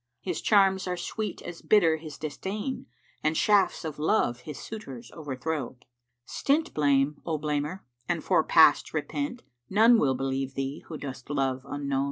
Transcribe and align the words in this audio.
His 0.19 0.41
charms 0.41 0.87
are 0.87 0.97
sweet 0.97 1.43
as 1.43 1.61
bitter 1.61 1.97
his 1.97 2.17
disdain; 2.17 2.87
* 3.03 3.23
And 3.23 3.37
shafts 3.37 3.85
of 3.85 3.99
love 3.99 4.39
his 4.39 4.57
suitors 4.57 5.11
overthrow. 5.11 5.77
Stint 6.25 6.73
blame, 6.73 7.21
O 7.23 7.37
blamer, 7.37 7.81
and 8.09 8.23
for 8.23 8.43
past 8.43 8.95
repent 8.95 9.43
* 9.59 9.61
None 9.69 9.99
will 9.99 10.15
believe 10.15 10.55
thee 10.55 10.83
who 10.87 10.97
dost 10.97 11.29
Love 11.29 11.61
unknow!" 11.69 11.99